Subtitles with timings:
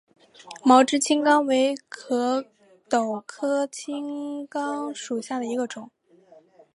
[0.63, 2.43] 毛枝青冈为壳
[2.89, 5.91] 斗科青冈属下的一个种。